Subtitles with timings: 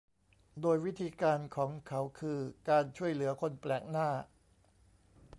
[0.61, 4.09] โดยวิธีการของเขาคือการช่วยเหลือคนแปลกหน้า